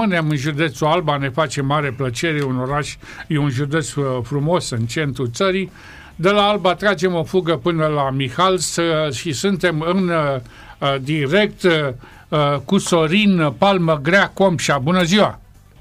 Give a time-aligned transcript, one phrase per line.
[0.00, 4.70] rămânem în județul Alba, ne face mare plăcere, un oraș, e un județ uh, frumos
[4.70, 5.72] în centrul țării.
[6.16, 8.78] De la Alba tragem o fugă până la Mihals
[9.10, 11.66] și suntem în uh, direct
[12.64, 14.78] cu Sorin Palmă Grea Comșa.
[14.78, 15.40] Bună ziua!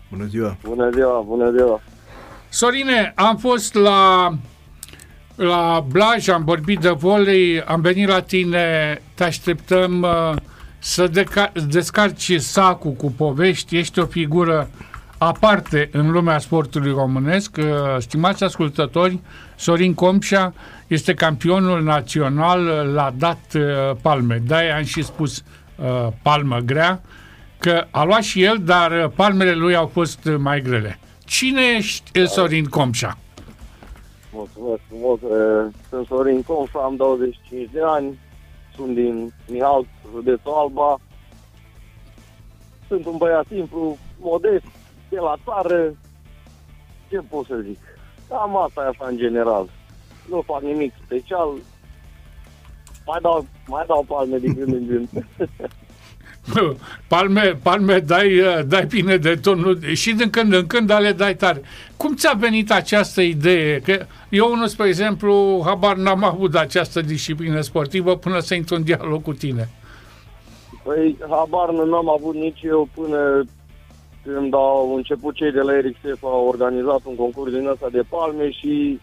[0.10, 0.58] Bună ziua!
[0.64, 1.82] Bună ziua, bună ziua!
[2.50, 4.34] Sorine, am fost la
[5.36, 10.36] la Blaj, am vorbit de volei, am venit la tine, te așteptăm uh,
[10.80, 14.70] să deca- descarci sacul cu povești, ești o figură
[15.18, 17.58] aparte în lumea sportului românesc.
[17.58, 17.66] Uh,
[17.98, 19.20] stimați ascultători,
[19.56, 20.54] Sorin Comșa
[20.88, 22.64] este campionul național,
[22.94, 23.62] l-a dat uh,
[24.02, 24.42] palme.
[24.48, 25.44] De-aia am și spus
[25.76, 27.02] uh, palmă grea,
[27.58, 31.00] că a luat și el, dar uh, palmele lui au fost mai grele.
[31.26, 33.18] Cine ești Sorin Comșa?
[34.32, 35.20] Mulțumesc frumos.
[35.90, 38.20] Sunt Sorin Comșa, am 25 de ani,
[38.80, 41.00] sunt din Mihal, județul Alba.
[42.88, 44.66] Sunt un băiat simplu, modest,
[45.10, 45.94] de la țară.
[47.10, 47.80] Ce pot să zic?
[48.30, 49.70] Cam asta e așa în general.
[50.30, 51.50] Nu fac nimic special.
[53.06, 55.10] Mai dau, mai dau palme din când în când.
[57.08, 61.62] palme, palme dai, dai bine de tot și din când în când ale dai tare.
[61.98, 63.80] Cum ți-a venit această idee?
[63.80, 68.84] Că eu, unul, spre exemplu, habar n-am avut această disciplină sportivă până să intru în
[68.84, 69.70] dialog cu tine.
[70.84, 73.44] Păi, habar nu am avut nici eu până
[74.24, 78.02] când au început cei de la Eric Sef, au organizat un concurs din ăsta de
[78.10, 79.00] palme și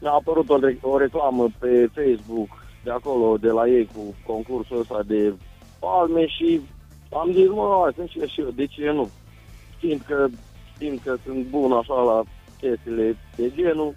[0.00, 2.48] mi-a apărut o, o reclamă pe Facebook
[2.84, 5.34] de acolo, de la ei, cu concursul ăsta de
[5.80, 6.60] palme și
[7.12, 9.10] am zis, mă, sunt și eu, de ce nu?
[9.76, 10.26] Știind că,
[10.74, 12.22] știind că sunt bun așa la
[12.60, 13.94] chestiile de genul,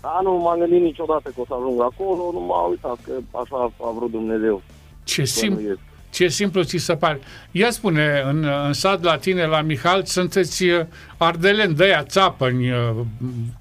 [0.00, 3.72] dar nu m-am gândit niciodată că o să ajung acolo, nu m-am uitat că așa
[3.80, 4.62] a vrut Dumnezeu.
[5.04, 5.78] Ce, sim-
[6.10, 7.20] ce simplu ți se pare.
[7.50, 10.80] Ia spune, în, în sat la tine, la Mihal, sunteți uh,
[11.16, 12.76] ardelen de aia țapăni, uh,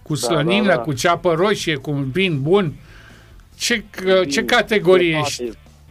[0.02, 0.82] cu slănină, da, da, da.
[0.82, 2.74] cu ceapă roșie, cu un vin bun.
[3.58, 5.44] Ce, uh, ce categorie ești?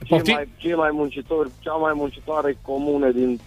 [0.05, 3.41] Cei mai, cei mai muncitori, cea mai muncitoare comune din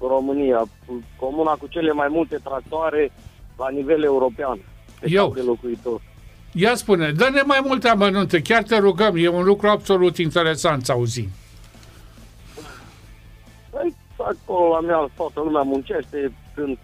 [0.00, 0.68] România,
[1.16, 3.12] comuna cu cele mai multe tractoare
[3.58, 4.58] la nivel european.
[5.02, 5.32] Eu.
[5.34, 6.00] De locuitor.
[6.52, 10.92] Ia spune, dă-ne mai multe amănunte, chiar te rugăm, e un lucru absolut interesant să
[10.92, 11.28] auzim.
[13.70, 16.78] Păi, acolo la mea toată lumea muncește, sunt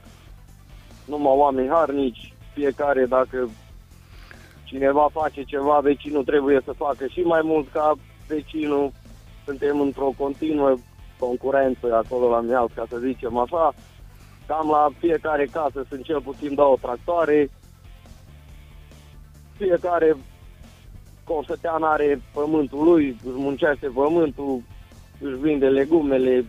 [1.05, 3.49] numai oameni harnici, fiecare dacă
[4.65, 7.95] cineva face ceva, vecinul trebuie să facă și mai mult ca
[8.27, 8.93] vecinul,
[9.45, 10.75] suntem într-o continuă
[11.19, 13.75] concurență acolo la Mial, ca să zicem așa.
[14.47, 17.51] Cam la fiecare casă sunt cel puțin două tractoare.
[19.57, 20.17] Fiecare
[21.25, 24.63] consătean are pământul lui, își muncește pământul,
[25.21, 26.45] își vinde legumele,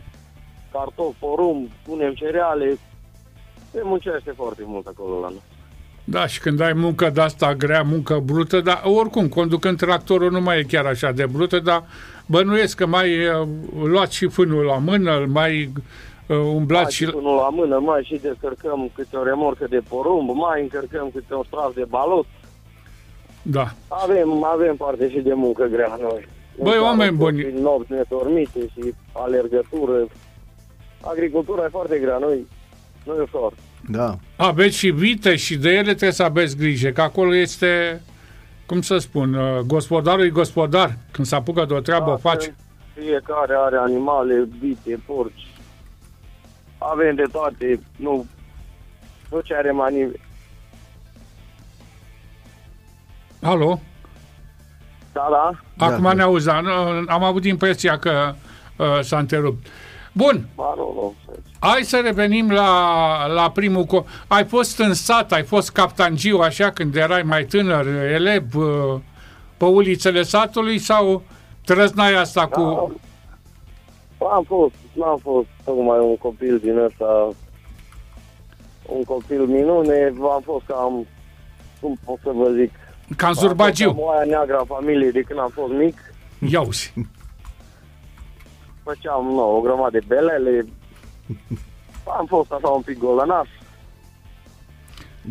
[0.71, 2.77] cartofi, porum, punem cereale.
[3.71, 5.54] Se muncește foarte mult acolo la noi.
[6.07, 10.41] Da, și când ai muncă de asta grea, muncă brută, dar oricum, conducând tractorul nu
[10.41, 11.83] mai e chiar așa de brută, dar
[12.25, 13.47] bănuiesc că mai uh,
[13.83, 15.71] luat și fânul la mână, mai
[16.27, 17.05] uh, umblat mai și...
[17.05, 21.43] fânul la mână, mai și descărcăm câte o remorcă de porumb, mai încărcăm câte un
[21.43, 22.25] stras de balot.
[23.41, 23.71] Da.
[23.87, 26.27] Avem, avem parte și de muncă grea noi.
[26.61, 27.53] Băi, oameni buni.
[27.61, 30.07] Nopți nedormite și alergătură.
[31.01, 32.47] Agricultura e foarte grea, noi
[33.03, 33.53] nu e ușor.
[33.87, 34.15] Da.
[34.35, 38.01] Aveți și vite și de ele trebuie să aveți grijă, că acolo este,
[38.65, 40.97] cum să spun, uh, gospodarul e gospodar.
[41.11, 42.55] Când se apucă de o treabă, da, o face.
[42.93, 45.47] Fiecare are animale, vite, porci.
[46.77, 48.25] Avem de toate, nu,
[49.31, 50.11] nu ce are mai
[53.41, 53.79] Alo?
[55.13, 55.51] Da, da.
[55.85, 56.49] Acum da, ne auzi,
[57.07, 58.33] am avut impresia că
[58.77, 59.67] uh, s-a întrerupt.
[60.17, 60.47] Bun.
[60.55, 61.13] Ba, nu, nu.
[61.59, 63.85] Hai să revenim la, la primul...
[63.85, 68.99] Co- ai fost în sat, ai fost captangiu așa când erai mai tânăr, elev uh,
[69.57, 71.21] pe ulițele satului sau
[71.65, 72.61] trăznai asta da, cu...
[74.31, 77.29] Am fost, n-am fost tocmai un copil din ăsta,
[78.85, 81.07] un copil minune, am fost cam,
[81.79, 82.71] cum pot să vă zic,
[83.17, 83.89] Cam zurbagiu.
[83.89, 85.97] Am oaia neagră a familiei de când am fost mic.
[86.49, 86.93] Iauzi.
[88.87, 90.65] Făceam, nu, o grămadă de belele,
[92.19, 93.49] am fost așa un pic golănaș.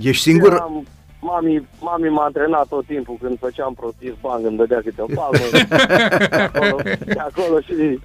[0.01, 0.53] Ești singur?
[0.53, 0.87] Am,
[1.21, 5.47] mami, mami m-a antrenat tot timpul când făceam prostii bani, îmi dădea câte o palmă.
[5.53, 8.01] de, acolo, de acolo și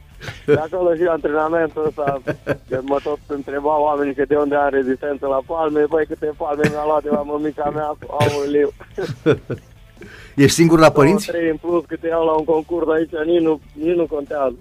[0.45, 2.21] de acolo și antrenamentul ăsta,
[2.69, 6.69] că mă tot întreba oamenii că de unde am rezistență la palme, băi, câte palme
[6.69, 8.73] mi-a luat de la mămica mea, aoleu.
[10.43, 11.27] Ești singur la părinți?
[11.27, 14.55] Trei în plus câte iau la un concurs aici, nici nu, nici nu contează.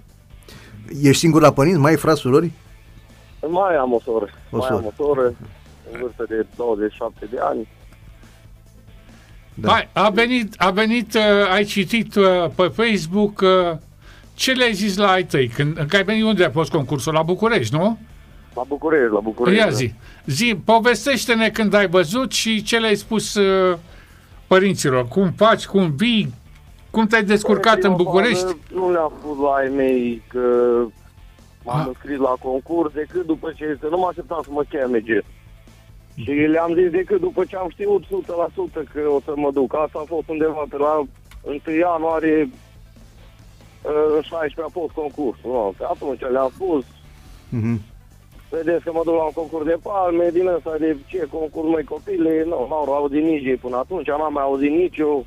[1.01, 1.79] Ești singur la părinți?
[1.79, 2.51] Mai ai frați, surori?
[3.47, 4.29] Mai am o soră.
[4.51, 4.79] O mai soră.
[4.79, 5.33] am o soră
[5.91, 7.67] în vârstă de 27 de ani.
[9.53, 9.71] Da.
[9.71, 11.21] Hai, a venit, a venit uh,
[11.51, 12.25] ai citit uh,
[12.55, 13.77] pe Facebook uh,
[14.33, 15.47] ce le-ai zis la ai tăi?
[15.47, 17.13] Când, că ai venit unde a fost concursul?
[17.13, 17.97] La București, nu?
[18.55, 19.59] La București, la București.
[19.59, 19.71] Ia da.
[19.71, 19.93] zi.
[20.25, 23.77] Zi, povestește-ne când ai văzut și ce le-ai spus uh,
[24.47, 25.07] părinților.
[25.07, 26.33] Cum faci, cum vii,
[26.91, 28.41] cum te-ai descurcat Prima în București?
[28.43, 30.39] fază Nu le-am spus la ai mei că
[31.63, 31.85] m-am Ah.
[31.87, 35.23] înscris la concurs decât după ce că nu mă așteptam să mă cheme gen.
[36.15, 39.75] Și le-am zis decât după ce am știut 100% că o să mă duc.
[39.75, 41.03] Asta a fost undeva pe la
[41.41, 42.49] 1 ianuarie
[43.83, 45.49] uh, în 16 a fost concursul.
[45.51, 45.73] Nu?
[45.77, 46.85] Pe atunci le-am spus,
[47.49, 47.81] Mhm.
[48.49, 51.83] vedeți că mă duc la un concurs de palme, din ăsta de ce concurs mai
[51.83, 55.25] copile, nu, n-au auzit nici ei până atunci, n-am mai auzit nici eu.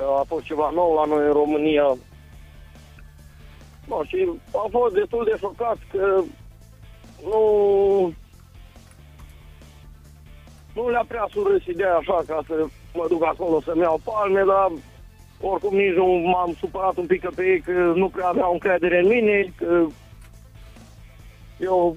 [0.00, 1.96] A fost ceva nou la noi în România.
[3.88, 6.22] No, și am fost destul de șocat că
[7.24, 7.42] nu
[10.74, 14.70] nu le-a prea surâs ideea așa ca să mă duc acolo să-mi iau palme, dar
[15.40, 19.06] oricum nici nu m-am supărat un pic pe ei că nu prea aveau încredere în
[19.06, 19.86] mine, că
[21.58, 21.94] eu,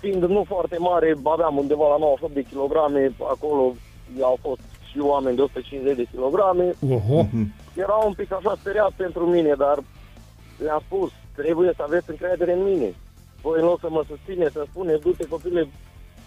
[0.00, 3.72] fiind nu foarte mare, aveam undeva la 98 de kilograme, acolo
[4.20, 4.60] au fost
[4.96, 6.74] și oameni de 150 de kilograme.
[6.90, 7.20] Oho.
[7.22, 7.52] Mhm.
[7.74, 9.76] Era un pic așa speriat pentru mine, dar
[10.64, 12.88] le-am spus, trebuie să aveți încredere în mine.
[13.42, 15.68] Voi în loc să mă susțineți, să spuneți, du-te copile,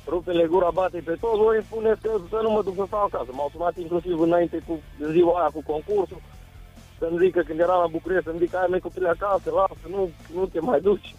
[0.07, 3.04] rupe-le gura, bate pe toți, voi îmi spuneți că să nu mă duc să stau
[3.04, 3.30] acasă.
[3.31, 4.74] M-au sunat inclusiv înainte cu
[5.12, 6.22] ziua aia cu concursul,
[7.00, 10.45] să-mi zică când eram la București, să-mi zică, ai mai copile acasă, lasă, nu, nu
[10.45, 11.15] te mai duci.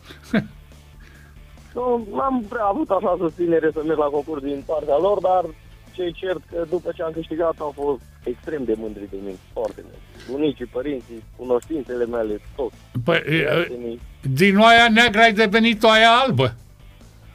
[1.76, 5.44] nu, n-am prea avut așa susținere să merg la concurs din partea lor, dar
[5.92, 9.36] ce e cert că după ce am câștigat au fost extrem de mândri de mine,
[9.52, 9.96] foarte mult.
[10.30, 12.72] Bunicii, părinții, cunoștințele mele, tot.
[13.04, 14.00] Păi, uh, prietenii.
[14.34, 16.54] din oaia neagră ai devenit oaia albă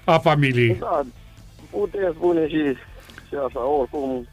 [0.04, 0.76] a familiei.
[0.80, 1.02] Da,
[1.70, 2.62] putem spune și,
[3.28, 4.28] și așa, oricum,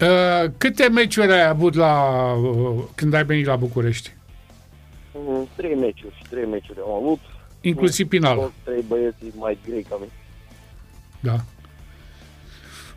[0.00, 4.12] Uh, câte meciuri ai avut la, uh, când ai venit la București?
[5.14, 7.18] mm, trei meciuri, trei meciuri am avut.
[7.60, 8.36] Inclusiv final.
[8.36, 10.10] Toți trei băieții mai grei ca mine.
[11.20, 11.36] Da.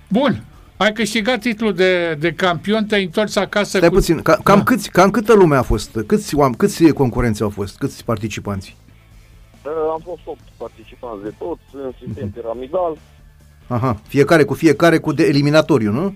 [0.08, 0.44] Bun.
[0.78, 3.96] Ai câștigat titlul de, de campion, te-ai întors acasă Stai cu...
[3.96, 4.64] puțin, ca, cam, Da.
[4.64, 5.98] câți, cam câtă lume a fost?
[6.08, 7.78] Câți, oameni, câți concurenți au fost?
[7.78, 8.76] Câți participanți?
[9.66, 12.98] Uh, Am fost 8 participanți de toți, în sistem piramidal.
[13.68, 16.16] Aha, fiecare cu fiecare cu de eliminatoriu, nu?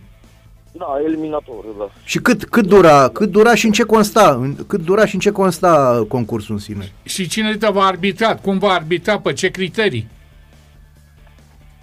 [0.72, 1.89] Da, eliminatoriu, da.
[2.04, 4.38] Și cât, cât dura, cât dura și în ce consta?
[4.42, 6.92] În- Cât dura și în ce consta concursul în sine?
[7.04, 8.36] Și cine te va arbitra?
[8.36, 9.19] Cum va arbitra?
[9.19, 10.07] Pe ce criterii?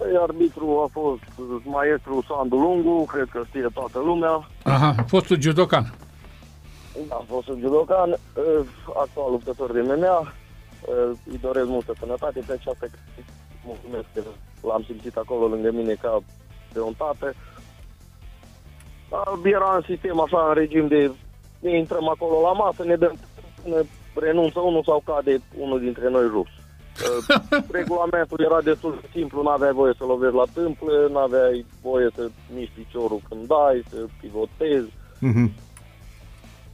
[0.05, 4.49] Păi, arbitru a fost uh, maestru Sandu Lungu, cred că știe toată lumea.
[4.63, 5.93] Aha, fostul judocan.
[7.07, 8.65] Da, a fost un judocan, uh,
[9.01, 10.19] actual luptător de MMA.
[10.21, 12.87] Uh, Îi doresc multă sănătate pe această
[13.65, 14.21] mulțumesc că
[14.67, 16.19] l-am simțit acolo lângă mine ca
[16.73, 17.33] pe un tată.
[19.09, 21.11] Uh, Era în sistem așa, în regim de
[21.59, 23.15] ne intrăm acolo la masă, ne dăm
[23.63, 23.81] ne
[24.15, 26.54] renunță unul sau cade unul dintre noi jos.
[26.95, 31.65] Uh, Regulamentul era destul de simplu, nu aveai voie să lovești la tâmplă, nu aveai
[31.81, 34.89] voie să miști piciorul când dai, să pivotezi,
[35.19, 35.51] Mhm.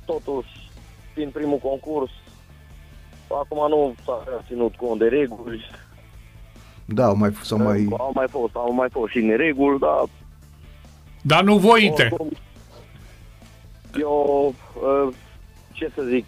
[0.06, 0.70] totuși,
[1.14, 2.12] fiind primul concurs,
[3.28, 5.70] acum nu s-a ținut cont de reguli,
[6.86, 7.88] Da, au mai, sau mai...
[7.98, 10.04] au mai fost, au mai fost și nereguli, dar
[11.22, 12.04] Dar nu voite.
[12.12, 12.30] oricum,
[14.00, 15.14] eu, uh,
[15.72, 16.26] ce să zic,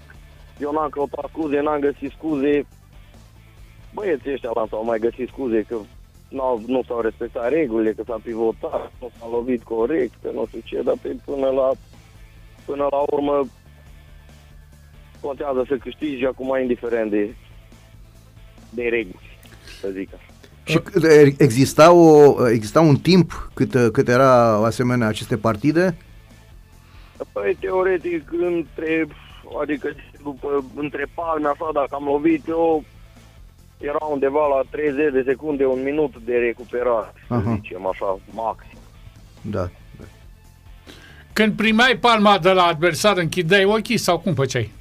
[0.60, 2.66] eu n-am căutat scuze, n-am găsit scuze,
[3.94, 5.76] băieții ăștia la s-au mai găsit scuze că
[6.30, 10.60] n-au, nu s-au respectat regulile, că s-a pivotat, nu s-a lovit corect, că nu știu
[10.64, 11.72] ce, dar pe, până la
[12.66, 13.48] până la urmă
[15.22, 17.36] contează să câștigi acum indiferent de,
[18.70, 19.38] de reguli,
[19.80, 20.28] să zic așa.
[20.64, 25.98] Și c- exista, o, exista un timp cât, cât era asemenea aceste partide?
[27.32, 29.08] Păi, teoretic, între,
[29.62, 32.84] adică după, între palme, așa, dacă am lovit eu,
[33.88, 37.54] era undeva la 30 de secunde, un minut de recuperare, să Aha.
[37.62, 38.78] zicem așa, maxim.
[39.42, 39.70] Da.
[41.34, 44.72] Când primeai palma de la adversar, închideai ochii sau cum făceai?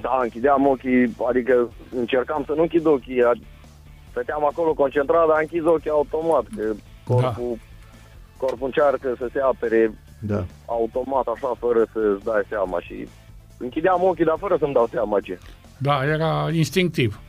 [0.00, 3.46] Da, închideam ochii, adică încercam să nu închid ochii, ad-
[4.10, 6.72] stăteam acolo concentrat, dar închid ochii automat, că
[7.04, 7.58] corpul,
[8.36, 10.44] corpul încearcă să se apere Da.
[10.66, 13.08] automat, așa, fără să-ți dai seama și
[13.58, 15.38] închideam ochii, dar fără să-mi dau seama ce.
[15.78, 17.20] Da, era instinctiv.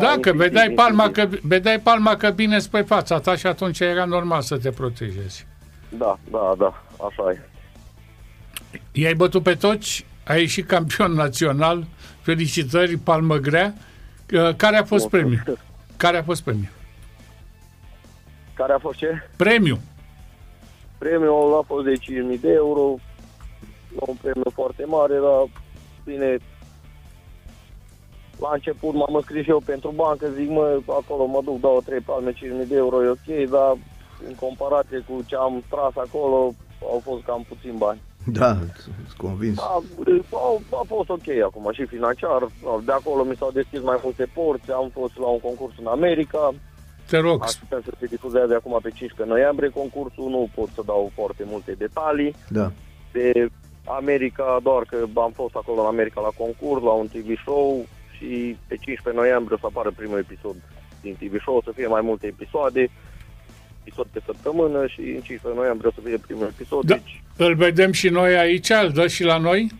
[0.00, 1.40] Da, că instinctiv, vedeai palma, instinctiv.
[1.40, 5.46] că, vedeai palma că bine spre fața ta și atunci era normal să te protejezi.
[5.88, 7.40] Da, da, da, așa e.
[8.92, 11.84] I-ai bătut pe toți, ai ieșit campion național,
[12.20, 13.74] felicitări, palmă grea.
[14.32, 15.38] Uh, Care a fost Nu premiul?
[15.40, 15.56] știu.
[15.96, 16.68] Care a fost premiul?
[18.54, 19.28] Care a fost ce?
[19.36, 19.78] Premiu.
[20.98, 21.92] Premiul a fost de
[22.36, 22.80] 5.000 de euro,
[23.94, 25.48] un premiu foarte mare, dar
[26.04, 26.36] bine,
[28.40, 32.00] la început m-am înscris și eu pentru bancă, zic, mă, acolo mă duc, dau 3
[32.00, 32.38] palme, 5.000
[32.68, 33.76] de euro, e ok, dar
[34.28, 38.00] în comparație cu ce am tras acolo, au fost cam puțin bani.
[38.26, 39.58] Da, sunt convins.
[39.58, 39.82] A,
[40.32, 42.48] a, a fost ok acum și financiar,
[42.84, 46.54] de acolo mi s-au deschis mai multe porți, am fost la un concurs în America,
[47.10, 47.42] Te rog.
[47.42, 51.72] așteptăm să se difuzeze acum pe 15 noiembrie concursul, nu pot să dau foarte multe
[51.78, 52.34] detalii.
[52.48, 52.70] Da.
[53.12, 53.48] de
[53.86, 57.86] America, doar că am fost acolo în America la concurs, la un TV show
[58.24, 60.56] și pe 15 noiembrie o să apară primul episod
[61.00, 62.90] din TV show, o să fie mai multe episoade,
[63.80, 66.94] episod pe săptămână și în 15 noiembrie o să fie primul episod, Da.
[66.94, 69.70] deci Îl vedem și noi aici, îl dă și la noi?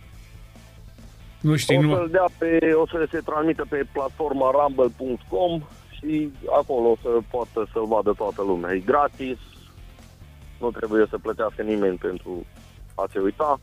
[1.40, 1.94] Nu știi, o nu.
[1.94, 7.68] să-l dea pe, o să se transmită pe platforma rumble.com și acolo o să poată
[7.72, 8.72] să-l vadă toată lumea.
[8.74, 9.38] E gratis,
[10.60, 12.46] nu trebuie să plătească nimeni pentru
[12.94, 13.60] a se uita.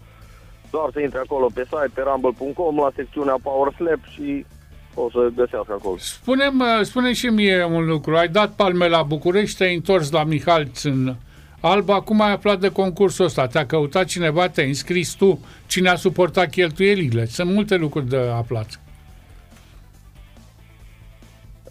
[0.71, 4.45] Doar să intre acolo pe site, pe rumble.com, la secțiunea Power Slap și
[4.93, 5.95] o să găsească acolo.
[5.97, 8.15] Spune-mi, spune și mie un lucru.
[8.17, 11.15] Ai dat palme la București, te-ai întors la Mihalț în
[11.59, 11.93] Alba.
[11.93, 13.47] Acum ai aflat de concursul ăsta.
[13.47, 15.39] Te-a căutat cineva, te-ai înscris tu.
[15.67, 17.25] Cine a suportat cheltuielile?
[17.25, 18.79] Sunt multe lucruri de aflat.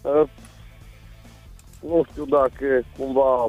[0.01, 0.23] Uh,
[1.79, 3.47] nu știu dacă cumva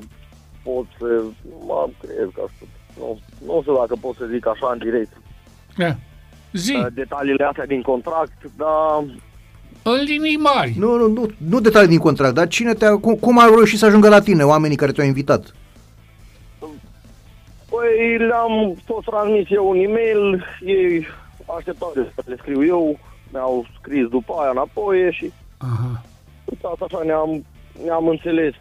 [0.62, 1.23] pot să...
[1.67, 2.81] Mă cred că aș putea.
[2.99, 5.17] Nu, nu știu dacă pot să zic așa în direct
[5.76, 5.95] Eh,
[6.52, 9.05] Zi, uh, detaliile astea din contract, dar
[9.83, 10.75] în linii mari.
[10.79, 13.87] Nu, nu, nu, nu detalii din contract, dar cine te cum, cum au reușit să
[13.87, 15.55] ajungă la tine, oamenii care te-au invitat?
[17.71, 21.07] Păi le-am fost transmis eu un e-mail, ei
[21.57, 22.99] așteptau să le scriu eu,
[23.33, 26.03] mi-au scris după aia înapoi și Aha.
[26.45, 27.45] uitați așa ne-am,
[27.85, 28.55] ne-am înțeles.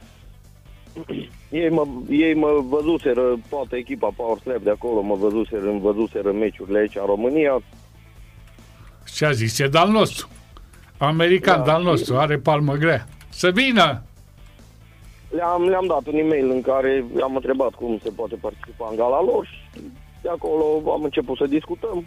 [1.50, 6.32] ei, mă, ei mă văzuseră, toată echipa Power Slap de acolo, mă văzuseră, îmi văzuseră
[6.32, 7.62] meciurile aici în România.
[9.16, 9.60] Ce a zis?
[9.60, 10.28] E de-al nostru.
[11.06, 11.64] American Da.
[11.64, 12.18] de-al nostru.
[12.18, 13.08] Are palmă grea.
[13.30, 14.02] Să vină!
[15.30, 19.22] Le-am, le-am dat un e-mail în care am întrebat cum se poate participa în gala
[19.24, 19.82] lor și
[20.22, 22.06] de acolo am început să discutăm.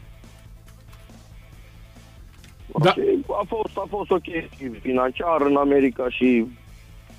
[2.83, 2.91] Da.
[2.93, 4.25] Și a fost, a fost ok
[4.57, 6.47] și financiar în America și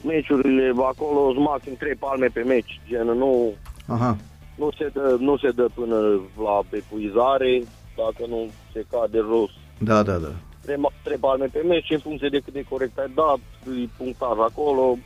[0.03, 3.53] meciurile acolo sunt maxim 3 palme pe meci, gen nu,
[3.88, 4.17] Aha.
[4.55, 5.96] nu, se dă, nu se dă până
[6.44, 7.63] la epuizare,
[7.96, 9.50] dacă nu se cade jos.
[9.77, 10.32] Da, da, da.
[10.66, 14.38] 3, trei palme pe meci în funcție de cât de corect ai dat, îi punctaj
[14.50, 14.98] acolo,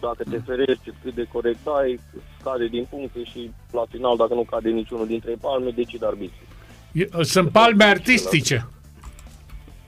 [0.00, 2.00] dacă te ferești, cât de corect ai,
[2.40, 6.42] scade din puncte și la final, dacă nu cade niciunul dintre palme, decid arbitru.
[6.92, 8.68] E- Sunt palme artistice.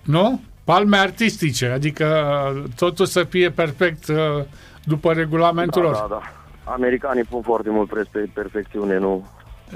[0.02, 0.40] Nu?
[0.64, 2.06] Palme artistice, adică
[2.76, 4.16] totul să fie perfect uh,
[4.84, 5.96] după regulamentul Da, lor.
[5.96, 6.20] da, da.
[6.72, 9.26] Americanii pun foarte mult preț pe perfecțiune, nu?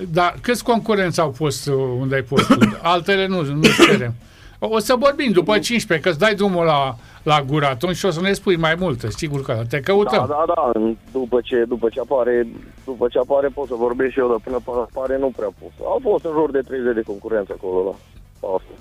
[0.08, 2.46] Da, câți concurenți au fost uh, unde ai fost?
[2.46, 2.58] tu?
[2.82, 4.14] Altele nu, nu cerem.
[4.62, 8.06] O o să vorbim după 15, că îți dai drumul la, la gură atunci și
[8.06, 10.26] o să ne spui mai multe, sigur că te Da, căutăm.
[10.28, 10.72] da, da.
[11.12, 12.46] După ce, după ce apare,
[12.84, 15.86] după ce apare pot să vorbesc și eu, dar până apare nu prea pot.
[15.86, 17.96] Au fost în jur de 30 de concurenți acolo
[18.40, 18.74] la asta.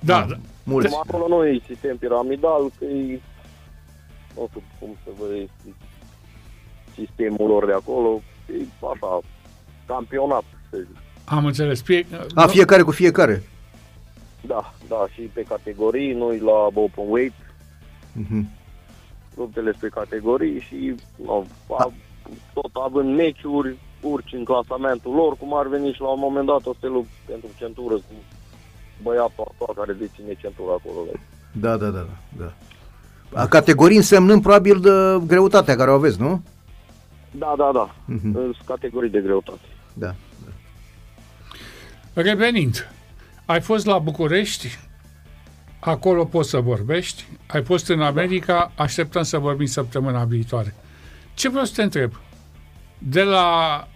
[0.00, 0.34] Da, da.
[0.62, 0.88] Mulți.
[0.88, 3.20] Cum acolo nu e sistem piramidal, că e,
[4.36, 5.74] nu știu cum să vă explic
[6.94, 8.62] sistemul lor de acolo, e
[8.92, 9.20] așa,
[9.86, 10.96] campionat, să zic.
[11.24, 11.82] am înțeles.
[11.82, 13.42] Fie, A, fiecare cu fiecare.
[14.48, 17.34] Da, da, și pe categorii, noi la open weight,
[18.12, 18.48] Mhm.
[19.36, 21.42] luptele pe categorii și no,
[21.78, 21.92] a,
[22.54, 26.66] tot având meciuri, urci în clasamentul lor, cum ar veni și la un moment dat
[26.66, 28.14] o să te lupți pentru centură cu
[29.02, 31.00] băiatul actual care deține centura acolo.
[31.52, 32.52] Da, da, da, da.
[33.32, 33.40] da.
[33.42, 34.90] A, categorii însemnând probabil de
[35.26, 36.42] greutatea care o aveți, nu?
[37.30, 38.32] Da, da, da, Mhm.
[38.32, 39.68] sunt categorii de greutate.
[39.94, 40.14] Da.
[42.14, 42.88] Revenind,
[43.50, 44.78] ai fost la București,
[45.78, 50.74] acolo poți să vorbești, ai fost în America, așteptăm să vorbim săptămâna viitoare.
[51.34, 52.12] Ce vreau să te întreb?
[52.98, 53.88] De la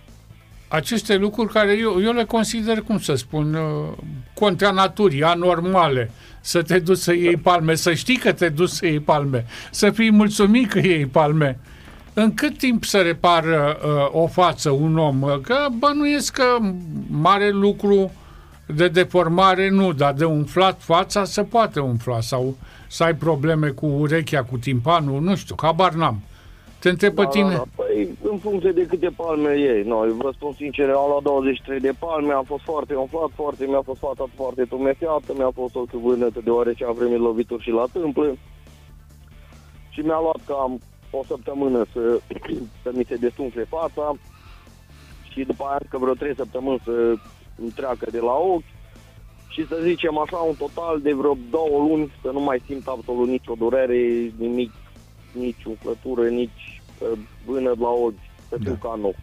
[0.69, 3.93] aceste lucruri care eu, eu le consider, cum să spun, uh,
[4.35, 8.87] contra naturii, anormale, să te duci să iei palme, să știi că te duci să
[8.87, 11.59] iei palme, să fii mulțumit că iei palme.
[12.15, 15.23] În cât timp să repară uh, o față un om?
[15.23, 16.59] Uh, Că bănuiesc că
[17.11, 18.13] mare lucru
[18.77, 22.57] de deformare nu, dar de umflat fața se poate umfla sau
[22.89, 26.21] să ai probleme cu urechea, cu timpanul, nu știu, habar n-am.
[26.79, 27.49] Te întreb pe Da, tine.
[27.49, 27.65] da, da.
[27.77, 29.83] Păi, în funcție de câte palme iei.
[29.83, 33.83] Noi, vă spun sincer, am luat 23 de palme, am fost foarte umflat, foarte, mi-a
[33.85, 38.37] fost fata foarte tumefiată, mi-a fost o vânătă deoarece am primit lovituri și la tâmplă.
[39.89, 42.21] și mi-a luat cam o săptămână să,
[42.83, 44.15] să mi se desumfle fața
[45.31, 47.15] și după aia că vreo trei săptămâni să
[47.63, 48.71] îmi treacă de la ochi
[49.49, 53.29] și să zicem așa un total de vreo două luni să nu mai simt absolut
[53.29, 54.73] nicio durere, nimic,
[55.33, 58.89] nici umflătură, nici uh, vână la ochi, să fiu Da.
[58.89, 59.15] ca nou.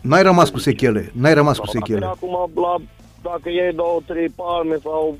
[0.00, 2.06] N-ai rămas cu sechele, n-ai rămas cu Da, sechele.
[2.06, 2.74] Acum, la,
[3.22, 5.16] dacă iei două, trei palme sau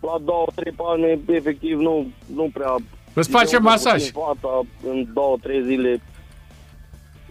[0.00, 2.74] la două, trei palme, efectiv nu, nu prea...
[3.14, 3.92] Îți face Eu, masaj.
[4.10, 6.00] puțin Fața, în două, trei zile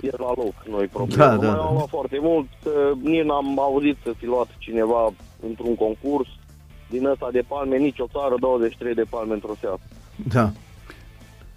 [0.02, 1.24] e la loc, nu-i problemă.
[1.24, 1.62] Da, da, Mai da.
[1.62, 5.14] am luat foarte mult, că nici n-am auzit să fi luat cineva
[5.48, 6.28] într-un concurs
[6.90, 9.80] din ăsta de palme, nicio țară, 23 de palme într-o seară.
[10.16, 10.52] Da.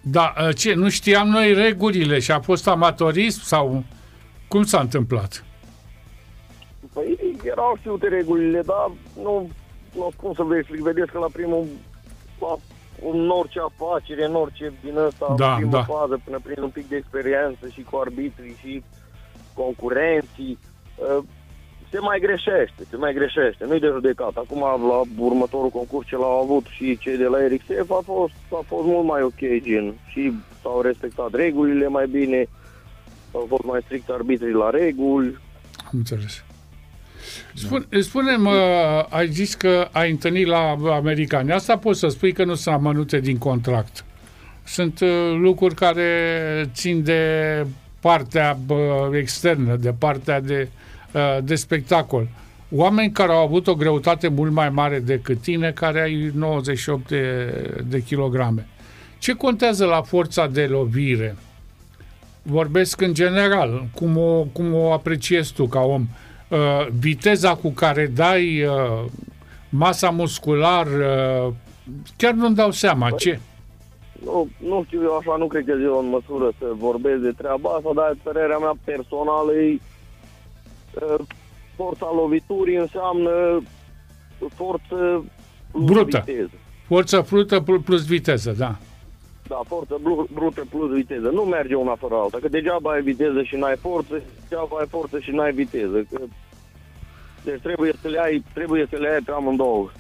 [0.00, 3.85] Da, uh, ce, nu știam noi regulile și a fost amatorism sau
[4.49, 5.45] cum s-a întâmplat?
[6.92, 8.90] Păi erau știute regulile, dar
[9.23, 9.50] nu,
[9.95, 11.66] nu cum să vă explic, vedeți că la primul,
[12.40, 12.57] la,
[13.12, 15.83] în orice afacere, în orice din ăsta, Da, în primul da.
[15.83, 18.83] fază, până prin un pic de experiență și cu arbitrii și
[19.55, 20.59] concurenții,
[20.97, 21.25] uh,
[21.90, 24.37] se mai greșește, se mai greșește, nu-i de judecat.
[24.37, 28.33] Acum, la următorul concurs ce l-au avut și cei de la Eric Sef, a fost,
[28.52, 32.49] a fost mult mai ok, gen, și s-au respectat regulile mai bine,
[33.35, 35.38] au fost mai strict arbitrii la reguli,
[35.78, 36.45] Am înțeles.
[37.54, 38.50] Spune, spune-mă,
[39.08, 41.52] ai zis că ai întâlnit la americani.
[41.52, 44.04] Asta poți să spui că nu sunt amănunte din contract.
[44.64, 45.08] Sunt uh,
[45.40, 46.11] lucruri care
[46.75, 47.23] țin de
[48.00, 50.68] partea bă, externă, de partea de,
[51.12, 52.28] uh, de spectacol.
[52.70, 57.52] Oameni care au avut o greutate mult mai mare decât tine, care ai 98 de,
[57.88, 58.66] de kilograme.
[59.18, 61.37] Ce contează la forța de lovire?
[62.42, 66.00] vorbesc în general, cum o, cum o apreciezi tu ca om.
[66.00, 66.08] Uh,
[66.99, 69.05] viteza cu care dai uh,
[69.69, 71.52] masa muscular, uh,
[72.17, 73.11] chiar nu-mi dau seama.
[73.11, 73.38] Ce?
[74.25, 77.71] Nu, nu știu, eu așa nu cred că eu în măsură să vorbesc de treaba
[77.71, 79.79] asta, dar părerea mea personală e
[80.94, 81.25] uh,
[81.77, 83.62] forța loviturii înseamnă
[84.55, 85.25] forță
[85.70, 86.22] plus Brută.
[86.25, 86.51] viteză.
[86.87, 88.77] Forță frută pl- plus viteză, da.
[89.49, 91.29] Da, forță blu- brută plus viteză.
[91.29, 95.18] Nu merge una fără alta, că degeaba ai viteză și n-ai forță, degeaba ai forță
[95.18, 96.07] și n-ai viteză.
[96.12, 96.20] Că...
[97.48, 99.90] Deci trebuie să le ai, trebuie să le ai pe amândouă.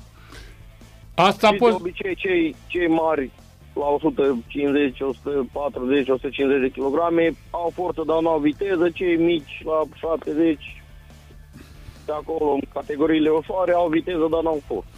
[1.14, 1.74] Asta Și de poți...
[1.74, 3.30] obicei cei, cei mari
[3.72, 8.90] la 150, 140, 150 de kilograme au forță, dar nu au viteză.
[8.90, 10.82] Cei mici la 70
[12.06, 14.88] de acolo, în categoriile ușoare, au viteză, dar nu au forță.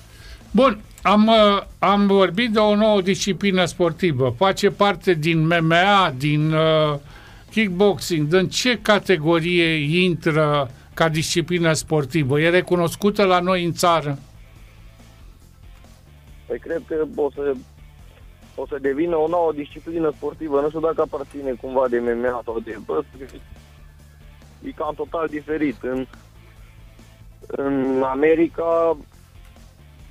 [0.50, 4.34] Bun, am, uh, am vorbit de o nouă disciplină sportivă.
[4.36, 6.98] Face parte din MMA, din uh,
[7.50, 8.32] kickboxing.
[8.32, 12.40] În ce categorie intră ca disciplină sportivă?
[12.40, 14.18] E recunoscută la noi în țară?
[16.46, 17.54] Păi cred că o să,
[18.54, 20.60] o să devină o nouă disciplină sportivă.
[20.60, 23.02] Nu știu dacă aparține cumva de MMA sau de bă,
[24.62, 25.76] e cam total diferit.
[25.82, 26.06] În,
[27.46, 28.96] în America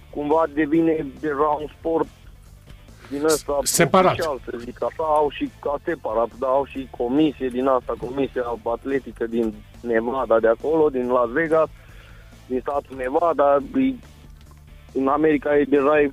[0.09, 2.07] cumva devine deja un sport
[3.09, 4.11] din ăsta Separat.
[4.11, 8.43] oficial, să zic așa, au și ca separat, dar au și comisie din asta, comisia
[8.63, 11.69] atletică din Nevada de acolo, din Las Vegas,
[12.47, 13.93] din statul Nevada, e,
[14.93, 16.11] în America e deja, e,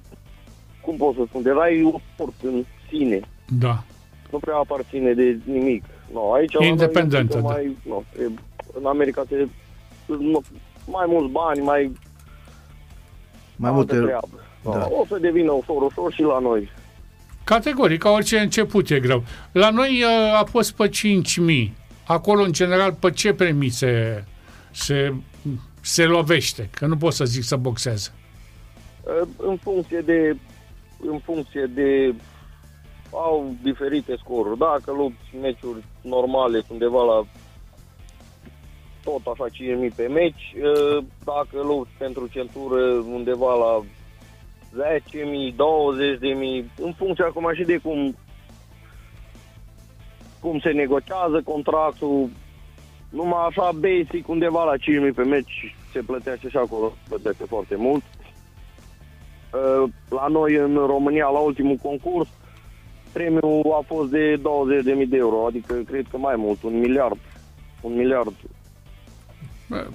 [0.80, 3.20] cum pot să spun, deja e un sport în sine,
[3.58, 3.82] Da.
[4.30, 5.84] nu prea aparține de nimic.
[6.12, 7.48] No, aici la noi Independentă, e da.
[7.48, 8.30] mai, no, e,
[8.78, 9.48] în America se
[10.06, 10.42] nu,
[10.86, 11.92] mai mulți bani, mai
[13.56, 14.06] Mai altă multe...
[14.06, 14.28] treabă.
[14.64, 14.88] No, da.
[14.90, 16.70] O să devină ușor, ușor și la noi.
[17.44, 19.22] Categoric, ca orice început e greu.
[19.52, 21.72] La noi uh, a fost pe 5.000.
[22.06, 24.24] Acolo, în general, pe ce premii se,
[24.70, 25.14] se,
[25.80, 26.68] se lovește?
[26.72, 28.12] Că nu pot să zic să boxează.
[29.02, 30.36] Uh, În funcție de
[31.00, 32.14] în funcție de
[33.10, 34.58] au diferite scoruri.
[34.58, 37.26] Dacă lupți meciuri normale sunt undeva la
[39.04, 39.46] tot așa
[39.88, 43.84] 5.000 pe meci, uh, dacă lupți pentru centură undeva la
[44.76, 45.56] 10.000, 20.000,
[46.76, 48.16] în funcție acum și de cum
[50.46, 52.28] cum se negociază contractul,
[53.08, 54.76] numai așa basic undeva la
[55.08, 58.02] 5.000 pe meci se plătește și acolo, se plătește foarte mult.
[59.52, 62.28] Uh, La noi în România, la ultimul concurs,
[63.12, 67.18] premiul a fost de 20.000 de euro, adică cred că mai mult, un miliard.
[67.80, 68.34] Un miliard.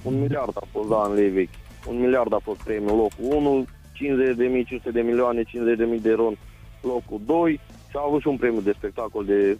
[0.03, 1.59] Un miliard a fost, da, în lei vechi.
[1.87, 5.85] Un miliard a fost premiul locul 1, 50 de mii, 500 de milioane, 50 de
[5.85, 6.35] mii de euro în
[6.81, 7.59] locul 2
[7.89, 9.57] și a avut și un premiu de spectacol de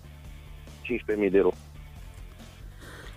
[0.98, 1.52] 15.000 de euro.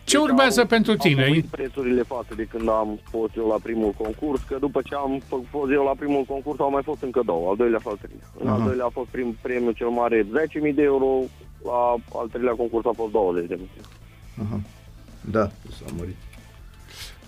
[0.04, 1.22] Ce urmează au, pentru tine?
[1.22, 4.94] Am mărit prețurile față de când am fost eu la primul concurs, că după ce
[4.94, 7.88] am f- fost eu la primul concurs au mai fost încă două, al doilea și
[7.88, 8.26] al treilea.
[8.40, 8.64] În al Aha.
[8.66, 10.22] doilea a fost prim, premiul cel mare
[10.68, 11.06] 10.000 de euro,
[11.64, 13.70] la al treilea concurs a fost 20 de mii.
[14.46, 14.60] Aha.
[15.30, 16.16] Da, s-a mărit.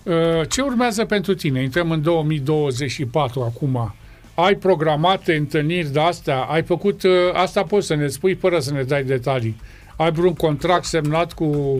[0.03, 1.61] Uh, Ce urmează pentru tine?
[1.63, 3.93] Intrăm în 2024 acum.
[4.35, 6.37] Ai programate întâlniri de astea?
[6.41, 9.55] Ai făcut, uh, asta poți să ne spui fără să ne dai detalii.
[9.97, 11.77] Ai vreun contract semnat cu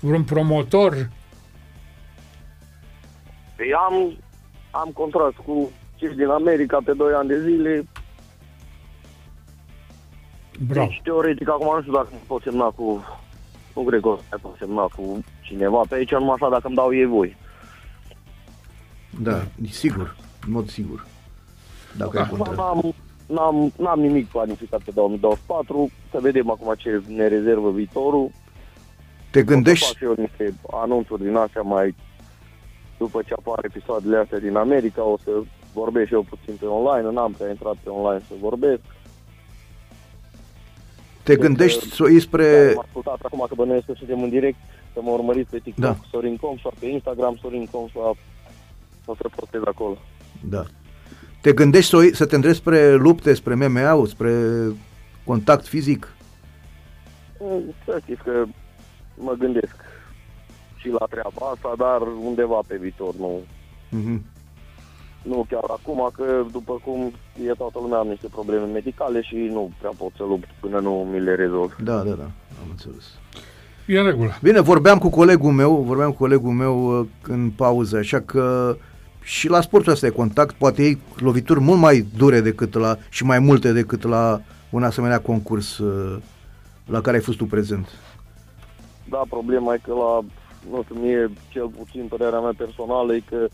[0.00, 1.10] vreun promotor?
[3.56, 4.16] Păi am,
[4.70, 7.84] am contract cu cei din America pe 2 ani de zile,
[10.68, 10.86] Bravo.
[10.88, 13.04] Deci, teoretic, acum nu știu dacă pot semna cu...
[13.74, 16.76] Nu cred că o să pot semna cu cineva pe aici, numai așa dacă îmi
[16.76, 17.36] dau ei voi.
[19.20, 21.06] Da, sigur, în mod sigur.
[21.96, 22.18] Dacă Da.
[22.20, 22.58] ai Acum contract.
[22.58, 22.94] n-am,
[23.26, 28.30] n-am, n-am nimic planificat pe 2024, să vedem acum ce ne rezervă viitorul.
[29.30, 31.94] Te O să gândești, fac și eu niște anunțuri din astea mai...
[32.98, 35.30] După ce apar episoadele astea din America, o să
[35.72, 38.80] vorbesc și eu puțin pe online, n-am prea intrat pe online să vorbesc.
[41.22, 42.68] te gândești să o iei spre...
[42.76, 44.56] Am ascultat acum că bănuiesc că suntem în direct,
[44.92, 45.88] să mă urmăriți pe TikTok, Da.
[45.90, 45.98] da.
[46.10, 48.16] Sorin Comș sau pe Instagram, Sorin Comș sau
[49.04, 49.98] o să postez acolo.
[50.40, 50.64] Da.
[51.40, 54.32] Te gândești să, o iei, să te îndrepți spre lupte, spre MMA-ul, spre
[55.24, 56.08] contact fizic?
[57.40, 58.44] Mm, Să știți că
[59.14, 59.74] mă gândesc
[60.76, 63.40] și la treaba asta, dar undeva pe viitor, nu,
[63.90, 64.22] Mhm.
[65.22, 67.12] nu chiar acum, că după cum
[67.46, 71.08] e toată lumea am niște probleme medicale și nu prea pot să lupt până nu
[71.12, 71.76] mi le rezolv.
[71.82, 72.22] Da, da, da,
[72.62, 73.04] am înțeles.
[73.86, 74.30] E în regulă.
[74.42, 78.76] Bine, vorbeam cu colegul meu, vorbeam cu colegul meu uh, în pauză, așa că
[79.22, 83.24] și la sportul ăsta de contact poate iei lovituri mult mai dure decât la și
[83.24, 84.40] mai multe decât la
[84.72, 86.22] un asemenea concurs uh,
[86.86, 87.88] la care ai fost tu prezent.
[89.08, 90.20] Da, problema e că la,
[90.70, 93.48] nu știu, mie cel puțin părerea mea personală e că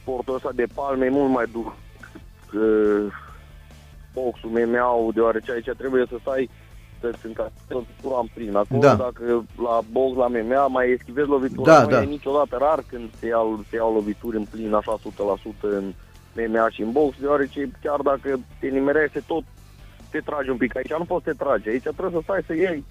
[0.00, 1.76] sportul ăsta de palme e mult mai dur
[2.50, 2.58] că
[4.14, 6.50] boxul, MMA-ul, deoarece aici trebuie să stai
[7.00, 8.56] să-ți încapi lovitura în plin.
[8.56, 8.94] Acolo, Da.
[8.94, 12.02] dacă la box, la MMA, mai eschivezi lovitura, Da, nu da.
[12.02, 15.92] e niciodată rar când se iau, se iau lovituri în plin, așa 100% în
[16.36, 19.42] MMA și în box, deoarece chiar dacă te nimerește tot,
[20.10, 20.76] te tragi un pic.
[20.76, 22.84] Aici nu poți să te tragi, aici trebuie să stai să iei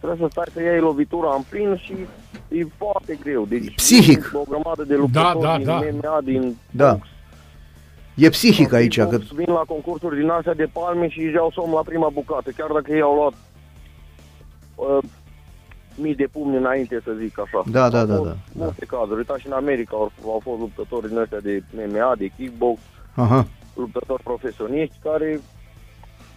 [0.00, 1.94] trebuie să stai să iei lovitura în plin și
[2.48, 3.44] e foarte greu.
[3.46, 4.22] Deci Psihic.
[4.22, 6.08] sunt O grămadă de luptători Da, da, din da.
[6.10, 6.92] MMA, din Da.
[6.92, 7.06] box.
[8.14, 11.34] E psihic aici, Din că box Vin la concursuri din astea de palme și își
[11.34, 13.32] iau somn la prima bucată, chiar dacă ei au luat
[14.74, 14.98] uh,
[15.94, 17.62] mii de pumni înainte, să zic așa.
[17.70, 19.16] Da, da, Au da, fost da, Multe cazuri.
[19.16, 22.80] Uitați și în America au, au fost luptători din ăștia de MMA, de kickbox,
[23.14, 25.40] aha, luptători profesioniști care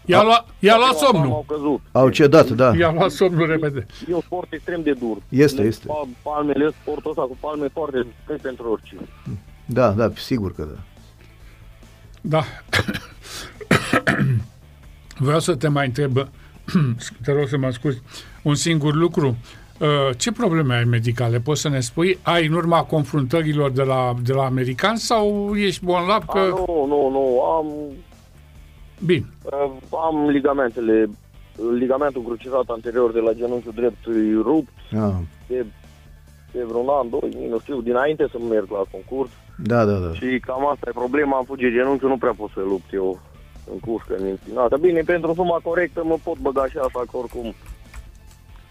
[0.05, 1.35] I-a luat, i-a la luat prima palmă somnul.
[1.35, 1.79] au căzut.
[1.91, 2.75] au cedat, da.
[2.75, 3.85] I-a luat somnul repede.
[4.09, 5.17] E un sport extrem de dur.
[5.29, 5.85] Este, Le- este.
[5.87, 9.01] pa- Palmele, sportul ăsta cu palme foarte dur pentru oricine.
[9.65, 10.79] Da, da, sigur că da.
[12.21, 12.43] Da.
[15.17, 16.17] Vreau să te mai întreb,
[17.23, 18.01] te rog să mă scuzi,
[18.41, 19.37] un singur lucru.
[19.79, 19.87] Uh,
[20.17, 21.39] Ce probleme ai medicale?
[21.39, 22.19] Poți să ne spui?
[22.21, 26.23] Ai în urma confruntărilor de la, de la americani sau ești bolnav?
[26.25, 26.39] A, Că...
[26.39, 27.41] nu, nu, nu.
[27.41, 27.65] Am,
[29.05, 29.25] Bine.
[29.43, 29.71] uh,
[30.07, 31.09] am ligamentele,
[31.79, 35.13] ligamentul crucișat anterior de la genunchiul drept e rupt Ah,
[35.47, 35.65] de,
[36.51, 39.29] de vreun an, doi, nu știu, dinainte să merg la concurs.
[39.57, 40.13] da, da, da.
[40.13, 43.19] Și cam asta e problema, am fugit genunchiul, nu prea pot să lupt eu
[43.71, 44.77] în cușcă, în înclinată.
[44.77, 47.53] Bine, pentru suma corectă mă pot băga și așa, că oricum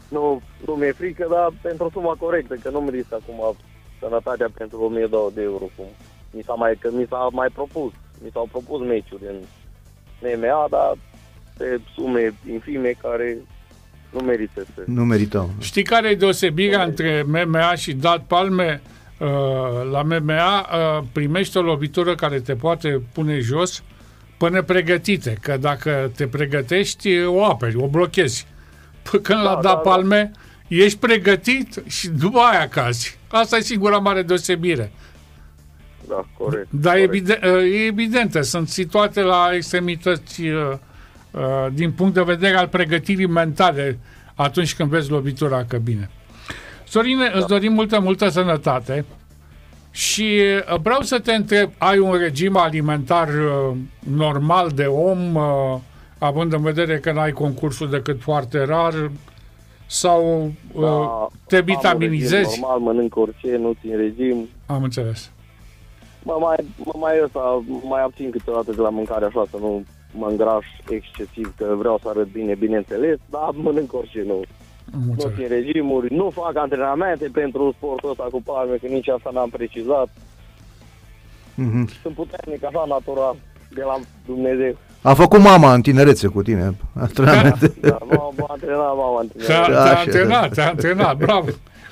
[0.09, 3.55] nu, nu mi-e frică, dar pentru suma corectă, că nu-mi risc acum
[4.01, 5.85] sănătatea pentru 1200 de euro, cum
[6.31, 7.93] mi s-a mai, că mi s-a mai propus,
[8.25, 9.37] mi s-au propus meciuri în
[10.23, 10.97] MMA, dar
[11.57, 13.37] pe sume infime care
[14.11, 14.83] nu merită să...
[14.87, 15.51] Nu meritau.
[15.61, 18.83] Știi care e deosebirea între MMA și dat palme?
[19.19, 19.29] Uh,
[19.91, 23.83] La MMA uh, primești o lovitură care te poate pune jos
[24.37, 28.47] până pregătite, că dacă te pregătești, o aperi, o blochezi.
[29.03, 29.77] P- Când la Da, dat da, da.
[29.77, 30.31] palme,
[30.69, 33.19] ești pregătit și după aia cazi.
[33.29, 34.93] Asta e singura mare deosebire.
[36.11, 36.67] Da, corect.
[36.71, 37.15] Dar corect.
[37.15, 40.73] evident, e evidentă, sunt situate la extremități uh,
[41.31, 41.41] uh,
[41.73, 43.99] din punct de vedere al pregătirii mentale
[44.35, 46.11] atunci când vezi lovitura că bine.
[46.85, 47.39] Sorine, da.
[47.39, 49.05] îți dorim multă, multă sănătate
[49.91, 50.41] și
[50.73, 55.79] uh, vreau să te întreb, ai un regim alimentar uh, normal de om, uh,
[56.19, 59.11] având în vedere că n-ai concursul decât foarte rar,
[59.87, 62.35] sau uh, Da, te am un vitaminizezi?
[62.35, 64.49] regim Normal, mănânc orice, nu țin regim.
[64.67, 65.31] Am înțeles.
[66.23, 70.27] Mă mai, mă mai ăsta, mai abțin câteodată de la mâncare așa, să nu mă
[70.31, 74.41] îngraș excesiv, că vreau să arăt bine, bineînțeles, dar mănânc orice, nu.
[74.93, 75.39] nu Mulțumesc.
[75.39, 80.09] țin regimuri, nu fac antrenamente pentru sportul ăsta cu palme, că nici asta n-am precizat.
[81.55, 81.89] Mhm.
[82.03, 83.37] Sunt puternic așa natural
[83.75, 84.77] de la Dumnezeu.
[85.03, 87.73] A făcut mama în tinerețe cu tine antrenamente.
[87.81, 89.47] Da, m-am m-a antrenat, m-am antrenat.
[89.47, 90.55] Te-a, Da, te-a așa, antrenat, da.
[90.55, 91.49] te-a antrenat, bravo.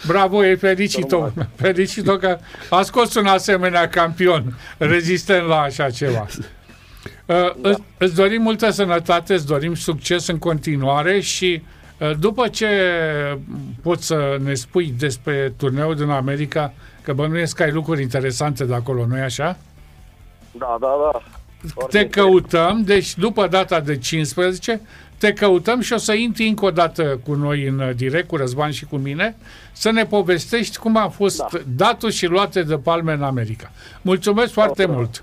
[0.06, 1.28] Bravo, e felicit-o.
[1.56, 2.38] Felicit-o că
[2.70, 6.26] a scos un asemenea campion rezistent la așa ceva.
[7.26, 7.68] Uh, Da.
[7.68, 11.62] îți, îți dorim multă sănătate, îți dorim succes în continuare și
[11.98, 12.68] uh, după ce
[13.82, 18.74] poți să ne spui despre turneul din America, că bănuiesc că ai lucruri interesante de
[18.74, 19.56] acolo, nu-i așa?
[20.52, 21.22] Da, da, da.
[21.74, 22.10] Foarte Te interesant.
[22.10, 24.80] căutăm, deci după data de 15,
[25.18, 28.36] te căutăm și o să intri încă o dată cu noi în uh, direct, cu
[28.36, 29.36] Răzvan și cu mine,
[29.72, 31.48] să ne povestești cum a fost Da.
[31.76, 33.70] datul și luate de palme în America.
[34.02, 34.92] Mulțumesc foarte da.
[34.92, 35.14] mult!